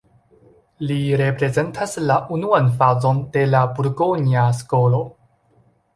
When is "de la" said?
3.37-3.61